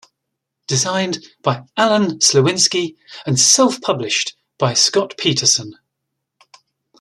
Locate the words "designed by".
0.65-1.61